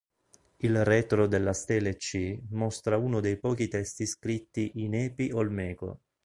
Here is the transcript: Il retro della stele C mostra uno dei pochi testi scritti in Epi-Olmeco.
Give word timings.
Il 0.57 0.83
retro 0.83 1.27
della 1.27 1.53
stele 1.53 1.95
C 1.95 2.35
mostra 2.49 2.97
uno 2.97 3.19
dei 3.19 3.37
pochi 3.37 3.67
testi 3.67 4.07
scritti 4.07 4.71
in 4.83 4.95
Epi-Olmeco. 4.95 5.99